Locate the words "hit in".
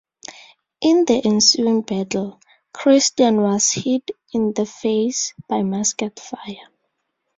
3.69-4.51